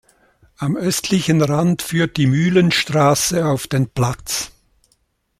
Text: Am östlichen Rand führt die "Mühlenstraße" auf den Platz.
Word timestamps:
Am 0.57 0.75
östlichen 0.75 1.43
Rand 1.43 1.83
führt 1.83 2.17
die 2.17 2.25
"Mühlenstraße" 2.25 3.45
auf 3.45 3.67
den 3.67 3.87
Platz. 3.87 4.49